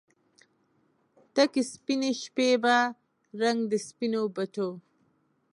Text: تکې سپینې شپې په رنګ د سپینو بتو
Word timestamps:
تکې 1.33 1.61
سپینې 1.73 2.11
شپې 2.21 2.49
په 2.63 2.75
رنګ 3.41 3.59
د 3.71 3.73
سپینو 3.87 4.21
بتو 4.35 4.69